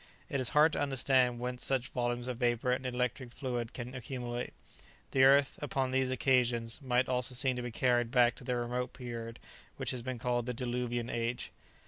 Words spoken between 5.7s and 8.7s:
these occasions, might almost seem to be carried back to the